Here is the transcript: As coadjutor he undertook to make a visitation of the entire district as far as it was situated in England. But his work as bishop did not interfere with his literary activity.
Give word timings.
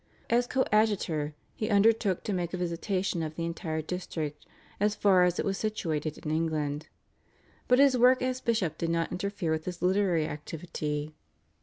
As 0.31 0.47
coadjutor 0.47 1.35
he 1.53 1.69
undertook 1.69 2.23
to 2.23 2.33
make 2.33 2.55
a 2.55 2.57
visitation 2.57 3.21
of 3.21 3.35
the 3.35 3.45
entire 3.45 3.83
district 3.83 4.47
as 4.79 4.95
far 4.95 5.25
as 5.25 5.37
it 5.37 5.45
was 5.45 5.59
situated 5.59 6.17
in 6.25 6.31
England. 6.31 6.87
But 7.67 7.77
his 7.77 7.95
work 7.95 8.19
as 8.23 8.41
bishop 8.41 8.79
did 8.79 8.89
not 8.89 9.11
interfere 9.11 9.51
with 9.51 9.65
his 9.65 9.79
literary 9.83 10.27
activity. 10.27 11.13